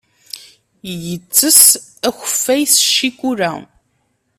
Yettess 1.07 1.61
akeffay 2.07 2.63
s 2.73 2.75
ccikula. 2.89 3.51